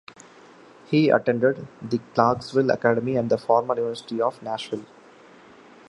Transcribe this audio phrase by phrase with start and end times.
[0.87, 4.85] He attended the Clarksville Academy and the former University of Nashville.